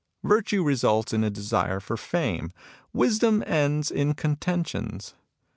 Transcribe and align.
Virtue 0.23 0.63
results 0.63 1.13
in 1.13 1.23
a 1.23 1.29
desire 1.29 1.79
for 1.79 1.95
fame; 1.95 2.49
wisdom 2.91 3.43
ends 3.45 3.91
in 3.91 4.15
contentions. 4.15 5.13